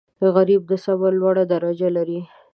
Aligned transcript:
غریب 0.35 0.61
د 0.67 0.73
صبر 0.85 1.11
لوړه 1.21 1.43
درجه 1.53 1.89
لري 1.97 2.21